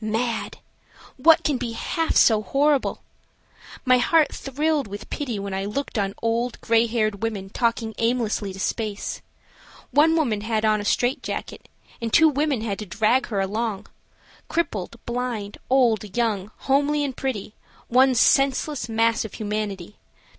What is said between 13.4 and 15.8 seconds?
along. Crippled, blind,